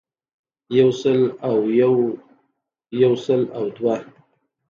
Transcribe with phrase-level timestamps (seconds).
[0.77, 1.19] يو سل
[1.49, 1.93] او يو
[3.01, 3.95] يو سل او دوه